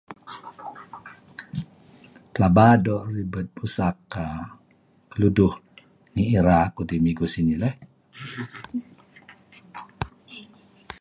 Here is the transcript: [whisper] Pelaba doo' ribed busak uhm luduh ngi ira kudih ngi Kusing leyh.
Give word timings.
[whisper] 1.37 2.31
Pelaba 2.33 2.65
doo' 2.85 3.05
ribed 3.15 3.47
busak 3.55 3.95
uhm 4.23 4.41
luduh 5.19 5.53
ngi 6.13 6.23
ira 6.37 6.59
kudih 6.75 6.99
ngi 7.01 7.13
Kusing 7.19 7.51
leyh. 7.61 7.75